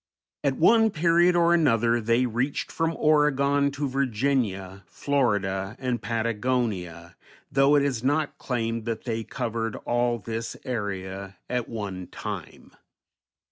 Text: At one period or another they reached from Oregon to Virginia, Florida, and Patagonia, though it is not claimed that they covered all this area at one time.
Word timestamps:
At 0.43 0.57
one 0.57 0.89
period 0.89 1.35
or 1.35 1.53
another 1.53 2.01
they 2.01 2.25
reached 2.25 2.71
from 2.71 2.95
Oregon 2.97 3.69
to 3.73 3.87
Virginia, 3.87 4.83
Florida, 4.87 5.75
and 5.77 6.01
Patagonia, 6.01 7.15
though 7.51 7.75
it 7.75 7.83
is 7.83 8.03
not 8.03 8.39
claimed 8.39 8.85
that 8.85 9.03
they 9.03 9.23
covered 9.23 9.75
all 9.75 10.17
this 10.17 10.57
area 10.65 11.37
at 11.47 11.69
one 11.69 12.07
time. 12.07 12.71